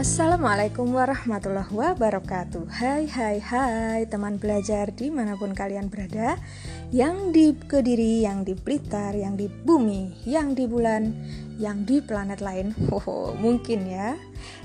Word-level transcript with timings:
Assalamualaikum 0.00 0.96
warahmatullahi 0.96 1.76
wabarakatuh. 1.76 2.72
Hai 2.72 3.04
hai 3.04 3.36
hai 3.36 4.08
teman 4.08 4.40
belajar 4.40 4.88
di 4.96 5.12
mana 5.12 5.36
pun 5.36 5.52
kalian 5.52 5.92
berada. 5.92 6.40
Yang 6.88 7.16
di 7.36 7.46
Kediri, 7.52 8.24
yang 8.24 8.40
di 8.40 8.56
Blitar, 8.56 9.12
yang 9.12 9.36
di 9.36 9.52
bumi, 9.52 10.24
yang 10.24 10.56
di 10.56 10.64
bulan, 10.64 11.12
yang 11.60 11.84
di 11.84 12.00
planet 12.00 12.40
lain. 12.40 12.72
Oh 12.88 13.36
mungkin 13.36 13.92
ya. 13.92 14.16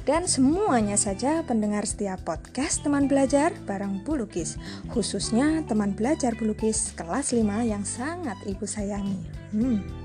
Dan 0.07 0.23
semuanya 0.23 0.95
saja 0.95 1.43
pendengar 1.43 1.83
setiap 1.83 2.23
podcast 2.23 2.87
teman 2.87 3.11
belajar 3.11 3.51
bareng 3.67 4.07
Bulukis. 4.07 4.55
Khususnya 4.87 5.67
teman 5.67 5.99
belajar 5.99 6.31
Bulukis 6.39 6.95
kelas 6.95 7.35
5 7.35 7.43
yang 7.67 7.83
sangat 7.83 8.39
ibu 8.47 8.63
sayangi. 8.63 9.19
Hmm 9.51 10.04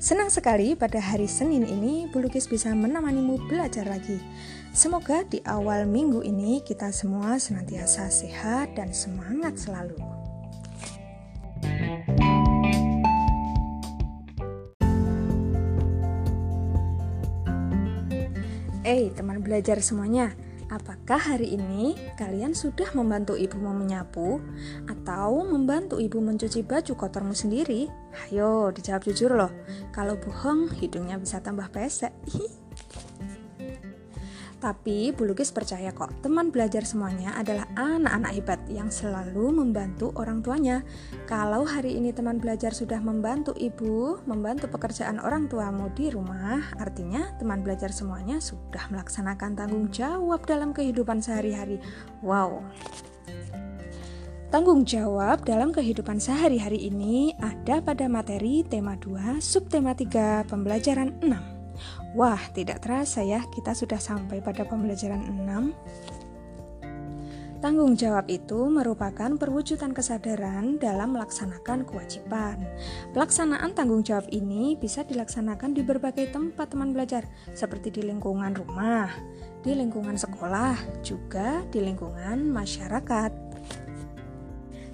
Senang 0.00 0.32
sekali 0.32 0.72
pada 0.72 0.96
hari 0.96 1.28
Senin 1.28 1.60
ini 1.68 2.08
Bulukis 2.08 2.48
bisa 2.48 2.72
menemanimu 2.72 3.36
belajar 3.52 3.84
lagi. 3.84 4.16
Semoga 4.72 5.28
di 5.28 5.44
awal 5.44 5.84
minggu 5.84 6.24
ini 6.24 6.64
kita 6.64 6.88
semua 6.88 7.36
senantiasa 7.36 8.08
sehat 8.08 8.80
dan 8.80 8.96
semangat 8.96 9.60
selalu. 9.60 10.00
Eh, 18.88 19.12
teman 19.12 19.44
belajar 19.44 19.84
semuanya, 19.84 20.32
Apakah 20.70 21.18
hari 21.18 21.58
ini 21.58 21.98
kalian 22.14 22.54
sudah 22.54 22.94
membantu 22.94 23.34
ibumu 23.34 23.74
menyapu 23.74 24.38
atau 24.86 25.42
membantu 25.42 25.98
ibu 25.98 26.22
mencuci 26.22 26.62
baju 26.62 26.94
kotormu 26.94 27.34
sendiri? 27.34 27.90
Ayo, 28.30 28.70
dijawab 28.70 29.02
jujur 29.02 29.34
loh. 29.34 29.50
Kalau 29.90 30.14
bohong, 30.14 30.70
hidungnya 30.78 31.18
bisa 31.18 31.42
tambah 31.42 31.66
pesek. 31.74 32.14
Tapi 34.60 35.16
Bu 35.16 35.24
Lukis 35.24 35.48
percaya 35.56 35.88
kok, 35.88 36.20
teman 36.20 36.52
belajar 36.52 36.84
semuanya 36.84 37.32
adalah 37.32 37.64
anak-anak 37.80 38.32
hebat 38.36 38.60
yang 38.68 38.92
selalu 38.92 39.56
membantu 39.56 40.12
orang 40.20 40.44
tuanya. 40.44 40.84
Kalau 41.24 41.64
hari 41.64 41.96
ini 41.96 42.12
teman 42.12 42.36
belajar 42.36 42.76
sudah 42.76 43.00
membantu 43.00 43.56
ibu, 43.56 44.20
membantu 44.28 44.68
pekerjaan 44.68 45.16
orang 45.16 45.48
tuamu 45.48 45.88
di 45.96 46.12
rumah, 46.12 46.60
artinya 46.76 47.32
teman 47.40 47.64
belajar 47.64 47.88
semuanya 47.88 48.36
sudah 48.36 48.84
melaksanakan 48.92 49.56
tanggung 49.56 49.88
jawab 49.88 50.44
dalam 50.44 50.76
kehidupan 50.76 51.24
sehari-hari. 51.24 51.80
Wow. 52.20 52.60
Tanggung 54.52 54.84
jawab 54.84 55.48
dalam 55.48 55.72
kehidupan 55.72 56.20
sehari-hari 56.20 56.84
ini 56.84 57.32
ada 57.40 57.80
pada 57.80 58.12
materi 58.12 58.60
tema 58.60 58.92
2, 59.00 59.40
subtema 59.40 59.96
3, 59.96 60.44
pembelajaran 60.52 61.16
6. 61.24 61.59
Wah, 62.16 62.40
tidak 62.52 62.82
terasa 62.82 63.22
ya, 63.22 63.44
kita 63.54 63.76
sudah 63.76 63.98
sampai 64.02 64.42
pada 64.42 64.66
pembelajaran 64.66 65.22
6. 65.30 65.76
Tanggung 67.60 67.92
jawab 67.92 68.24
itu 68.32 68.72
merupakan 68.72 69.36
perwujudan 69.36 69.92
kesadaran 69.92 70.80
dalam 70.80 71.12
melaksanakan 71.12 71.84
kewajiban. 71.84 72.56
Pelaksanaan 73.12 73.76
tanggung 73.76 74.00
jawab 74.00 74.32
ini 74.32 74.80
bisa 74.80 75.04
dilaksanakan 75.04 75.76
di 75.76 75.84
berbagai 75.84 76.32
tempat 76.32 76.72
teman 76.72 76.96
belajar, 76.96 77.28
seperti 77.52 77.92
di 77.92 78.08
lingkungan 78.08 78.56
rumah, 78.56 79.12
di 79.60 79.76
lingkungan 79.76 80.16
sekolah, 80.16 81.04
juga 81.04 81.60
di 81.68 81.84
lingkungan 81.84 82.48
masyarakat. 82.48 83.49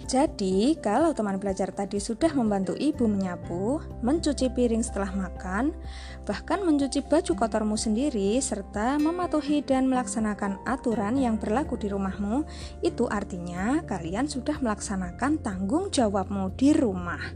Jadi, 0.06 0.78
kalau 0.78 1.10
teman 1.10 1.34
belajar 1.42 1.74
tadi 1.74 1.98
sudah 1.98 2.30
membantu 2.30 2.78
ibu 2.78 3.10
menyapu, 3.10 3.82
mencuci 4.06 4.54
piring 4.54 4.78
setelah 4.78 5.10
makan, 5.10 5.74
bahkan 6.22 6.62
mencuci 6.62 7.02
baju 7.02 7.34
kotormu 7.34 7.74
sendiri, 7.74 8.38
serta 8.38 9.02
mematuhi 9.02 9.66
dan 9.66 9.90
melaksanakan 9.90 10.62
aturan 10.62 11.18
yang 11.18 11.42
berlaku 11.42 11.74
di 11.74 11.90
rumahmu, 11.90 12.46
itu 12.86 13.10
artinya 13.10 13.82
kalian 13.82 14.30
sudah 14.30 14.62
melaksanakan 14.62 15.42
tanggung 15.42 15.90
jawabmu 15.90 16.54
di 16.54 16.70
rumah. 16.70 17.34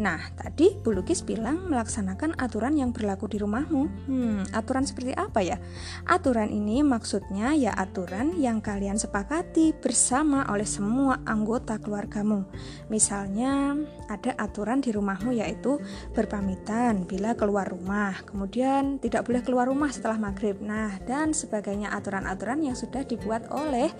Nah, 0.00 0.32
tadi 0.32 0.80
Bu 0.80 0.96
Lukis 0.96 1.20
bilang 1.20 1.68
melaksanakan 1.68 2.40
aturan 2.40 2.80
yang 2.80 2.96
berlaku 2.96 3.28
di 3.28 3.36
rumahmu. 3.36 4.08
Hmm, 4.08 4.40
aturan 4.56 4.88
seperti 4.88 5.12
apa 5.12 5.44
ya? 5.44 5.60
Aturan 6.08 6.48
ini 6.48 6.80
maksudnya 6.80 7.52
ya 7.52 7.76
aturan 7.76 8.40
yang 8.40 8.64
kalian 8.64 8.96
sepakati 8.96 9.76
bersama 9.76 10.48
oleh 10.48 10.64
semua 10.64 11.20
anggota 11.28 11.76
keluarga 11.76 11.97
keluargamu. 11.98 12.46
Misalnya, 12.86 13.74
ada 14.06 14.38
aturan 14.38 14.78
di 14.78 14.94
rumahmu 14.94 15.34
yaitu 15.34 15.82
berpamitan 16.14 17.02
bila 17.10 17.34
keluar 17.34 17.66
rumah, 17.66 18.14
kemudian 18.22 19.02
tidak 19.02 19.26
boleh 19.26 19.42
keluar 19.42 19.66
rumah 19.66 19.90
setelah 19.90 20.14
maghrib. 20.14 20.62
Nah, 20.62 20.94
dan 21.02 21.34
sebagainya 21.34 21.90
aturan-aturan 21.90 22.62
yang 22.62 22.78
sudah 22.78 23.02
dibuat 23.02 23.50
oleh 23.50 23.90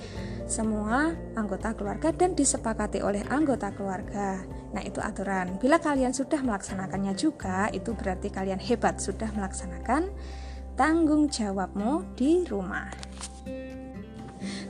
semua 0.47 1.11
anggota 1.35 1.75
keluarga 1.75 2.15
dan 2.15 2.39
disepakati 2.39 3.03
oleh 3.03 3.27
anggota 3.27 3.75
keluarga. 3.75 4.39
Nah, 4.71 4.83
itu 4.87 5.03
aturan. 5.03 5.59
Bila 5.59 5.83
kalian 5.83 6.15
sudah 6.15 6.39
melaksanakannya 6.39 7.19
juga, 7.19 7.67
itu 7.75 7.99
berarti 7.99 8.31
kalian 8.31 8.63
hebat 8.63 9.03
sudah 9.03 9.27
melaksanakan 9.35 10.07
tanggung 10.79 11.27
jawabmu 11.27 12.15
di 12.15 12.47
rumah. 12.47 13.08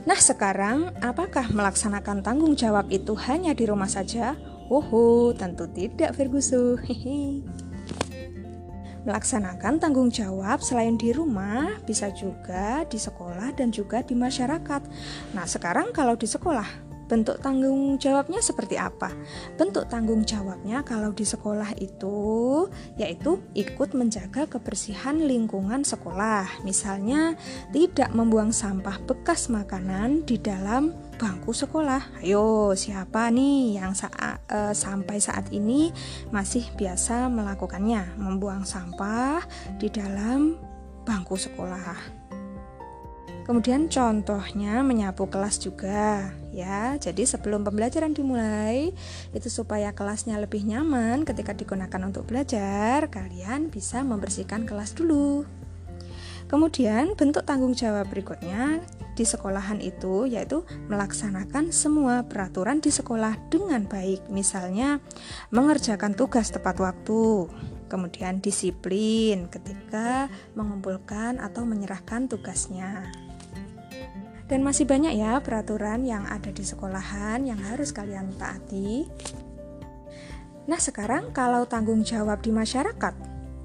Nah, 0.09 0.17
sekarang 0.17 0.89
apakah 1.05 1.53
melaksanakan 1.53 2.25
tanggung 2.25 2.57
jawab 2.57 2.89
itu 2.89 3.13
hanya 3.29 3.53
di 3.53 3.69
rumah 3.69 3.85
saja? 3.85 4.33
Woho, 4.65 5.37
tentu 5.37 5.69
tidak, 5.69 6.17
Ferguson. 6.17 6.81
Melaksanakan 9.05 9.77
tanggung 9.77 10.09
jawab 10.09 10.65
selain 10.65 10.97
di 10.97 11.13
rumah 11.13 11.77
bisa 11.85 12.09
juga 12.09 12.89
di 12.89 12.97
sekolah 12.97 13.53
dan 13.53 13.69
juga 13.69 14.01
di 14.01 14.17
masyarakat. 14.17 14.81
Nah, 15.37 15.45
sekarang 15.45 15.93
kalau 15.93 16.17
di 16.17 16.25
sekolah, 16.25 16.88
Bentuk 17.09 17.41
tanggung 17.41 17.97
jawabnya 17.97 18.37
seperti 18.37 18.77
apa? 18.77 19.09
Bentuk 19.57 19.89
tanggung 19.89 20.21
jawabnya 20.21 20.85
kalau 20.85 21.09
di 21.09 21.25
sekolah 21.25 21.73
itu 21.81 22.69
yaitu 23.01 23.41
ikut 23.57 23.97
menjaga 23.97 24.45
kebersihan 24.45 25.17
lingkungan 25.17 25.81
sekolah. 25.81 26.61
Misalnya 26.61 27.33
tidak 27.73 28.13
membuang 28.13 28.53
sampah 28.53 29.01
bekas 29.09 29.49
makanan 29.49 30.21
di 30.29 30.37
dalam 30.37 30.93
bangku 31.17 31.49
sekolah. 31.49 32.21
Ayo, 32.21 32.77
siapa 32.77 33.33
nih 33.33 33.81
yang 33.81 33.97
saat, 33.97 34.45
uh, 34.45 34.71
sampai 34.77 35.17
saat 35.17 35.49
ini 35.49 35.89
masih 36.29 36.63
biasa 36.77 37.25
melakukannya? 37.27 38.21
Membuang 38.21 38.69
sampah 38.69 39.41
di 39.81 39.89
dalam 39.89 40.61
bangku 41.09 41.33
sekolah. 41.33 42.18
Kemudian 43.49 43.89
contohnya 43.89 44.85
menyapu 44.85 45.25
kelas 45.25 45.57
juga 45.57 46.29
ya. 46.53 47.01
Jadi 47.01 47.25
sebelum 47.25 47.65
pembelajaran 47.65 48.13
dimulai 48.13 48.93
itu 49.33 49.49
supaya 49.49 49.89
kelasnya 49.89 50.37
lebih 50.37 50.61
nyaman 50.69 51.25
ketika 51.25 51.57
digunakan 51.57 51.97
untuk 52.05 52.29
belajar, 52.29 53.09
kalian 53.09 53.73
bisa 53.73 54.05
membersihkan 54.05 54.69
kelas 54.69 54.93
dulu. 54.93 55.49
Kemudian 56.45 57.17
bentuk 57.17 57.41
tanggung 57.41 57.73
jawab 57.73 58.05
berikutnya 58.13 58.85
di 59.17 59.25
sekolahan 59.25 59.81
itu 59.81 60.29
yaitu 60.29 60.61
melaksanakan 60.85 61.73
semua 61.73 62.29
peraturan 62.29 62.85
di 62.85 62.93
sekolah 62.93 63.49
dengan 63.49 63.89
baik. 63.89 64.29
Misalnya 64.29 65.01
mengerjakan 65.49 66.13
tugas 66.13 66.53
tepat 66.53 66.77
waktu, 66.77 67.49
kemudian 67.89 68.45
disiplin 68.45 69.49
ketika 69.49 70.29
mengumpulkan 70.53 71.41
atau 71.41 71.65
menyerahkan 71.65 72.29
tugasnya. 72.29 73.28
Dan 74.49 74.65
masih 74.65 74.89
banyak 74.89 75.13
ya 75.13 75.37
peraturan 75.39 76.03
yang 76.03 76.25
ada 76.25 76.49
di 76.49 76.65
sekolahan 76.65 77.45
yang 77.45 77.61
harus 77.61 77.93
kalian 77.93 78.33
taati. 78.33 79.05
Nah, 80.65 80.81
sekarang 80.81 81.29
kalau 81.33 81.69
tanggung 81.69 82.01
jawab 82.01 82.41
di 82.41 82.49
masyarakat, 82.49 83.13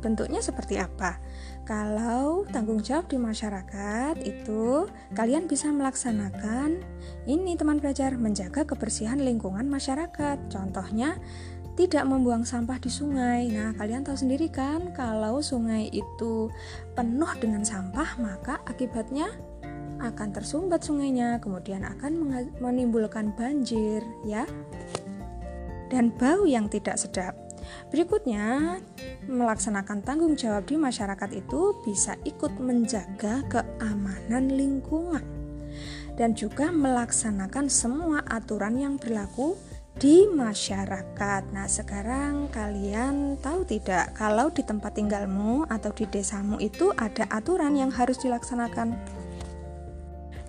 bentuknya 0.04 0.44
seperti 0.44 0.76
apa? 0.76 1.16
Kalau 1.64 2.44
tanggung 2.52 2.84
jawab 2.84 3.08
di 3.08 3.16
masyarakat 3.16 4.20
itu 4.20 4.84
kalian 5.16 5.48
bisa 5.48 5.72
melaksanakan 5.72 6.84
ini 7.24 7.56
teman 7.56 7.80
belajar 7.80 8.12
menjaga 8.20 8.68
kebersihan 8.68 9.16
lingkungan 9.16 9.64
masyarakat. 9.64 10.36
Contohnya 10.52 11.16
tidak 11.74 12.04
membuang 12.06 12.44
sampah 12.46 12.78
di 12.78 12.92
sungai. 12.92 13.48
Nah, 13.48 13.72
kalian 13.74 14.04
tahu 14.04 14.14
sendiri 14.14 14.52
kan 14.52 14.92
kalau 14.92 15.40
sungai 15.40 15.88
itu 15.90 16.52
penuh 16.92 17.32
dengan 17.40 17.64
sampah, 17.64 18.20
maka 18.20 18.60
akibatnya 18.68 19.32
akan 20.00 20.28
tersumbat 20.34 20.82
sungainya, 20.82 21.38
kemudian 21.38 21.84
akan 21.84 22.26
menimbulkan 22.58 23.34
banjir, 23.34 24.02
ya, 24.26 24.48
dan 25.92 26.10
bau 26.14 26.46
yang 26.46 26.66
tidak 26.70 26.98
sedap. 26.98 27.34
Berikutnya, 27.88 28.78
melaksanakan 29.24 30.04
tanggung 30.04 30.36
jawab 30.36 30.68
di 30.68 30.76
masyarakat 30.76 31.30
itu 31.32 31.80
bisa 31.86 32.18
ikut 32.28 32.60
menjaga 32.60 33.40
keamanan 33.48 34.52
lingkungan 34.52 35.24
dan 36.14 36.36
juga 36.36 36.70
melaksanakan 36.70 37.66
semua 37.66 38.22
aturan 38.28 38.78
yang 38.78 38.94
berlaku 39.00 39.58
di 39.94 40.26
masyarakat. 40.26 41.42
Nah, 41.54 41.70
sekarang 41.70 42.50
kalian 42.50 43.38
tahu 43.38 43.62
tidak 43.62 44.14
kalau 44.18 44.50
di 44.50 44.66
tempat 44.66 44.98
tinggalmu 44.98 45.66
atau 45.70 45.94
di 45.94 46.06
desamu 46.10 46.58
itu 46.58 46.90
ada 46.98 47.26
aturan 47.30 47.78
yang 47.78 47.94
harus 47.94 48.18
dilaksanakan? 48.18 48.98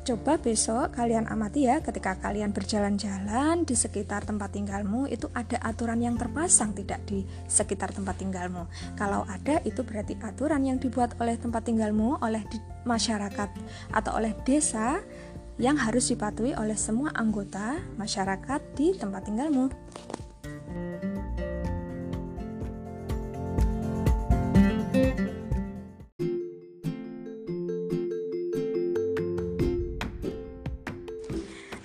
Coba 0.05 0.37
besok 0.37 0.93
kalian 0.93 1.25
amati 1.25 1.65
ya 1.65 1.81
ketika 1.81 2.13
kalian 2.21 2.53
berjalan-jalan 2.53 3.65
di 3.65 3.73
sekitar 3.73 4.21
tempat 4.21 4.53
tinggalmu 4.53 5.09
itu 5.09 5.25
ada 5.33 5.57
aturan 5.65 5.97
yang 5.97 6.13
terpasang 6.13 6.77
tidak 6.77 7.01
di 7.09 7.25
sekitar 7.49 7.89
tempat 7.89 8.21
tinggalmu. 8.21 8.69
Kalau 8.93 9.25
ada 9.25 9.65
itu 9.65 9.81
berarti 9.81 10.13
aturan 10.21 10.61
yang 10.61 10.77
dibuat 10.77 11.17
oleh 11.17 11.41
tempat 11.41 11.65
tinggalmu 11.65 12.21
oleh 12.21 12.45
masyarakat 12.85 13.49
atau 13.97 14.11
oleh 14.13 14.37
desa 14.45 15.01
yang 15.57 15.73
harus 15.73 16.13
dipatuhi 16.13 16.53
oleh 16.53 16.77
semua 16.77 17.09
anggota 17.17 17.81
masyarakat 17.97 18.61
di 18.77 18.93
tempat 18.93 19.25
tinggalmu. 19.25 19.73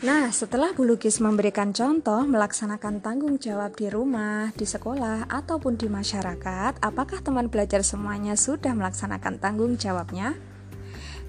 Nah, 0.00 0.32
setelah 0.32 0.72
Bu 0.72 0.88
Lukis 0.88 1.20
memberikan 1.20 1.76
contoh 1.76 2.24
melaksanakan 2.24 3.04
tanggung 3.04 3.36
jawab 3.36 3.76
di 3.76 3.92
rumah, 3.92 4.48
di 4.56 4.64
sekolah, 4.64 5.28
ataupun 5.28 5.76
di 5.76 5.92
masyarakat, 5.92 6.80
apakah 6.80 7.20
teman 7.20 7.52
belajar 7.52 7.84
semuanya 7.84 8.32
sudah 8.32 8.72
melaksanakan 8.72 9.36
tanggung 9.36 9.76
jawabnya? 9.76 10.40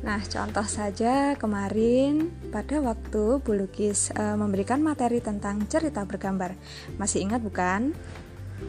Nah, 0.07 0.23
contoh 0.23 0.63
saja 0.63 1.35
kemarin 1.35 2.31
pada 2.47 2.79
waktu 2.79 3.44
Bu 3.44 3.59
Lukis 3.59 4.07
e, 4.15 4.23
memberikan 4.39 4.79
materi 4.79 5.19
tentang 5.19 5.67
cerita 5.67 6.07
bergambar. 6.07 6.56
Masih 6.95 7.27
ingat 7.27 7.44
bukan? 7.44 7.91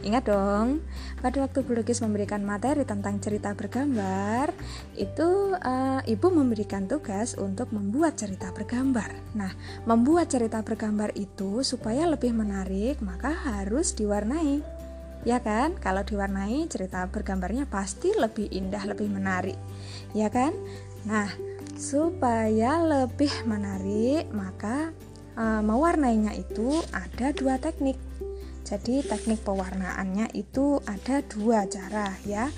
Ingat 0.03 0.27
dong, 0.27 0.83
pada 1.23 1.47
waktu 1.47 1.63
Bu 1.63 1.79
Lukis 1.79 2.03
memberikan 2.03 2.43
materi 2.43 2.83
tentang 2.83 3.23
cerita 3.23 3.55
bergambar, 3.55 4.51
itu 4.99 5.55
uh, 5.55 6.03
ibu 6.03 6.27
memberikan 6.27 6.91
tugas 6.91 7.39
untuk 7.39 7.71
membuat 7.71 8.19
cerita 8.19 8.51
bergambar. 8.51 9.15
Nah, 9.31 9.55
membuat 9.87 10.27
cerita 10.27 10.59
bergambar 10.59 11.15
itu 11.15 11.63
supaya 11.63 12.03
lebih 12.03 12.35
menarik, 12.35 12.99
maka 12.99 13.31
harus 13.31 13.95
diwarnai. 13.95 14.59
Ya 15.23 15.39
kan? 15.39 15.79
Kalau 15.79 16.03
diwarnai, 16.03 16.67
cerita 16.67 17.07
bergambarnya 17.07 17.63
pasti 17.71 18.11
lebih 18.11 18.51
indah, 18.51 18.83
lebih 18.83 19.07
menarik. 19.07 19.55
Ya 20.11 20.27
kan? 20.27 20.51
Nah, 21.07 21.31
supaya 21.79 22.83
lebih 22.83 23.31
menarik, 23.47 24.27
maka 24.35 24.91
uh, 25.39 25.63
mewarnainya 25.63 26.35
itu 26.35 26.83
ada 26.91 27.31
dua 27.31 27.55
teknik. 27.55 27.95
Jadi 28.73 29.05
teknik 29.05 29.45
pewarnaannya 29.45 30.33
itu 30.33 30.81
ada 30.89 31.21
dua 31.21 31.69
cara 31.69 32.09
ya 32.25 32.49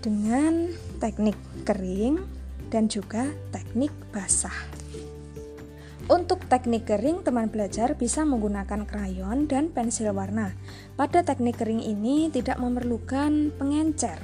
Dengan 0.00 0.72
teknik 0.96 1.36
kering 1.68 2.24
dan 2.72 2.88
juga 2.88 3.28
teknik 3.52 3.92
basah 4.08 4.56
untuk 6.08 6.40
teknik 6.48 6.88
kering, 6.88 7.20
teman 7.20 7.52
belajar 7.52 7.92
bisa 7.92 8.24
menggunakan 8.24 8.88
krayon 8.88 9.44
dan 9.44 9.68
pensil 9.68 10.16
warna. 10.16 10.56
Pada 10.96 11.20
teknik 11.20 11.60
kering 11.60 11.84
ini 11.84 12.32
tidak 12.32 12.56
memerlukan 12.56 13.52
pengencer. 13.60 14.16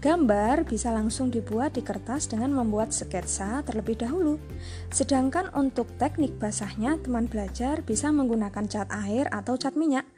Gambar 0.00 0.64
bisa 0.64 0.96
langsung 0.96 1.28
dibuat 1.28 1.76
di 1.76 1.84
kertas 1.84 2.32
dengan 2.32 2.56
membuat 2.56 2.96
sketsa 2.96 3.60
terlebih 3.68 4.00
dahulu. 4.00 4.40
Sedangkan 4.88 5.52
untuk 5.52 5.84
teknik 6.00 6.40
basahnya, 6.40 6.96
teman 6.96 7.28
belajar 7.28 7.84
bisa 7.84 8.08
menggunakan 8.08 8.64
cat 8.64 8.88
air 8.88 9.28
atau 9.28 9.60
cat 9.60 9.76
minyak. 9.76 10.08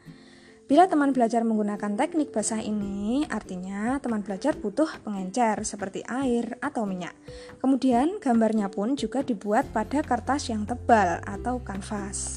Bila 0.69 0.85
teman 0.85 1.17
belajar 1.17 1.49
menggunakan 1.49 1.97
teknik 1.97 2.29
basah 2.29 2.61
ini, 2.61 3.25
artinya 3.32 3.97
teman 4.05 4.20
belajar 4.20 4.53
butuh 4.53 5.00
pengencer 5.00 5.65
seperti 5.65 6.05
air 6.05 6.61
atau 6.61 6.85
minyak. 6.85 7.17
Kemudian 7.56 8.20
gambarnya 8.20 8.69
pun 8.69 8.93
juga 8.93 9.25
dibuat 9.25 9.65
pada 9.73 10.05
kertas 10.05 10.53
yang 10.53 10.69
tebal 10.69 11.25
atau 11.25 11.65
kanvas. 11.65 12.37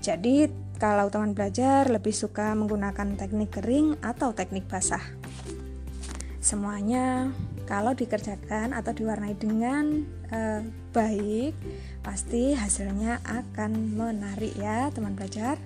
Jadi, 0.00 0.48
kalau 0.80 1.12
teman 1.12 1.36
belajar 1.36 1.84
lebih 1.92 2.16
suka 2.16 2.56
menggunakan 2.56 3.20
teknik 3.20 3.60
kering 3.60 4.00
atau 4.00 4.32
teknik 4.32 4.64
basah. 4.64 5.04
Semuanya 6.40 7.36
kalau 7.68 7.92
dikerjakan 7.92 8.72
atau 8.72 8.96
diwarnai 8.96 9.36
dengan 9.36 10.08
eh, 10.32 10.64
baik, 10.88 11.52
pasti 12.00 12.56
hasilnya 12.56 13.20
akan 13.28 13.92
menarik 13.92 14.56
ya, 14.56 14.88
teman 14.88 15.12
belajar. 15.12 15.60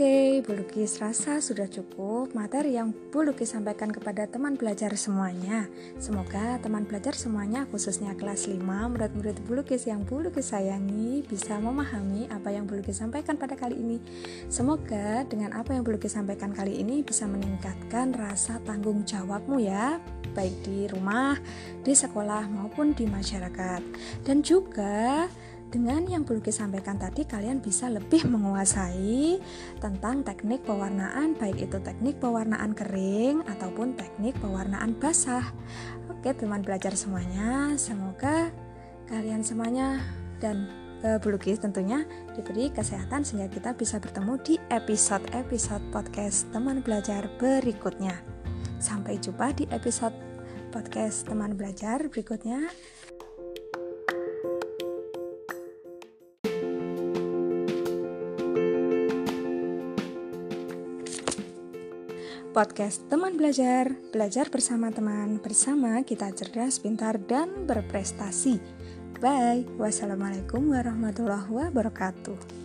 Oke, 0.00 0.40
Bu 0.48 0.56
Lukis 0.56 0.96
rasa 0.96 1.44
sudah 1.44 1.68
cukup 1.68 2.32
materi 2.32 2.72
yang 2.72 2.88
Bu 3.12 3.20
Lukis 3.20 3.52
sampaikan 3.52 3.92
kepada 3.92 4.24
teman 4.24 4.56
belajar 4.56 4.96
semuanya. 4.96 5.68
Semoga 6.00 6.56
teman 6.56 6.88
belajar 6.88 7.12
semuanya, 7.12 7.68
khususnya 7.68 8.16
kelas 8.16 8.48
5, 8.48 8.64
murid-murid 8.64 9.44
Bu 9.44 9.60
Lukis 9.60 9.84
yang 9.84 10.00
Bu 10.08 10.24
Lukis 10.24 10.56
sayangi, 10.56 11.20
bisa 11.28 11.60
memahami 11.60 12.32
apa 12.32 12.48
yang 12.48 12.64
Bu 12.64 12.80
Lukis 12.80 12.96
sampaikan 12.96 13.36
pada 13.36 13.60
kali 13.60 13.76
ini. 13.76 14.00
Semoga 14.48 15.28
dengan 15.28 15.52
apa 15.52 15.76
yang 15.76 15.84
Bu 15.84 15.92
Lukis 15.92 16.16
sampaikan 16.16 16.56
kali 16.56 16.80
ini 16.80 17.04
bisa 17.04 17.28
meningkatkan 17.28 18.16
rasa 18.16 18.56
tanggung 18.64 19.04
jawabmu 19.04 19.60
ya, 19.60 20.00
baik 20.32 20.64
di 20.64 20.88
rumah, 20.88 21.36
di 21.84 21.92
sekolah, 21.92 22.48
maupun 22.48 22.96
di 22.96 23.04
masyarakat. 23.04 23.84
Dan 24.24 24.40
juga 24.40 25.28
dengan 25.70 26.02
yang 26.10 26.26
perlu 26.26 26.42
sampaikan 26.50 26.98
tadi, 26.98 27.22
kalian 27.22 27.62
bisa 27.62 27.86
lebih 27.86 28.26
menguasai 28.26 29.38
tentang 29.78 30.26
teknik 30.26 30.66
pewarnaan, 30.66 31.38
baik 31.38 31.70
itu 31.70 31.78
teknik 31.78 32.18
pewarnaan 32.18 32.74
kering 32.74 33.46
ataupun 33.46 33.94
teknik 33.94 34.34
pewarnaan 34.42 34.98
basah. 34.98 35.46
Oke, 36.10 36.34
teman 36.34 36.66
belajar 36.66 36.90
semuanya, 36.98 37.78
semoga 37.78 38.50
kalian 39.06 39.46
semuanya 39.46 40.02
dan 40.42 40.66
uh, 41.06 41.22
Bulukis 41.22 41.62
tentunya 41.62 42.02
diberi 42.34 42.74
kesehatan 42.74 43.22
sehingga 43.22 43.46
kita 43.46 43.70
bisa 43.78 44.02
bertemu 44.02 44.34
di 44.42 44.54
episode-episode 44.74 45.86
podcast 45.94 46.50
teman 46.50 46.82
belajar 46.82 47.30
berikutnya. 47.38 48.18
Sampai 48.82 49.22
jumpa 49.22 49.54
di 49.54 49.70
episode 49.70 50.14
podcast 50.74 51.30
teman 51.30 51.54
belajar 51.54 52.10
berikutnya. 52.10 52.70
Podcast 62.50 63.06
Teman 63.06 63.38
Belajar, 63.38 63.94
belajar 64.10 64.50
bersama 64.50 64.90
teman, 64.90 65.38
bersama 65.38 66.02
kita 66.02 66.34
cerdas, 66.34 66.82
pintar, 66.82 67.22
dan 67.22 67.62
berprestasi. 67.62 68.58
Bye. 69.22 69.70
Wassalamualaikum 69.78 70.74
warahmatullahi 70.74 71.46
wabarakatuh. 71.46 72.59